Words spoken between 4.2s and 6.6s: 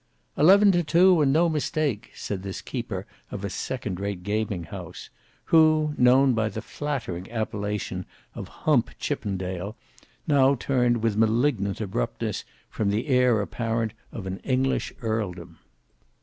gaming house, who, known by the